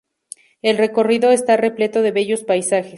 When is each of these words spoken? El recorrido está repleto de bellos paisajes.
El 0.63 0.79
recorrido 0.79 1.29
está 1.29 1.57
repleto 1.57 2.01
de 2.01 2.09
bellos 2.09 2.43
paisajes. 2.43 2.89